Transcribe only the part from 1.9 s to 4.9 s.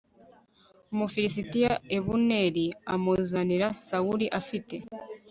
abuneri amuzanira sawuli afite